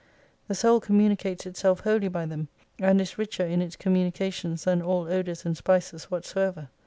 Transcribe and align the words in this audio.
The 0.47 0.55
soid 0.55 0.81
communicates 0.81 1.45
itself 1.45 1.81
wholly 1.81 2.07
by 2.07 2.25
them: 2.25 2.47
and 2.79 2.99
is 2.99 3.19
richer 3.19 3.45
in 3.45 3.61
its 3.61 3.75
communica 3.77 4.33
tions 4.33 4.63
than 4.63 4.81
all 4.81 5.07
odors 5.07 5.45
and 5.45 5.55
spices 5.55 6.05
whatsoever. 6.05 6.69